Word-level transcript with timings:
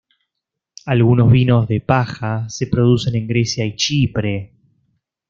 Algunos 0.93 1.31
vinos 1.31 1.67
de 1.67 1.79
paja 1.79 2.49
se 2.49 2.65
producen 2.65 3.13
en 3.13 3.27
Grecia 3.27 3.65
y 3.67 3.75
Chipre. 3.75 4.51